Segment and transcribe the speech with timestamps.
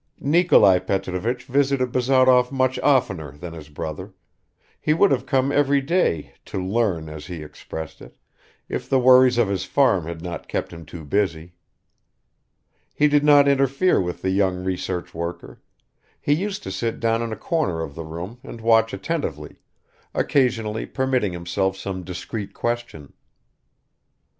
[0.19, 4.15] Nikolai Petrovich visited Bazarov much oftener than his brother;
[4.79, 8.17] he would have come every day "to learn," as he expressed it,
[8.67, 11.53] if the worries of his farm had not kept him too busy.
[12.95, 15.61] He did not interfere with the young research worker;
[16.19, 19.59] he used to sit down in a corner of the room and watch attentively,
[20.15, 23.13] occasionally permitting himself some discreet question.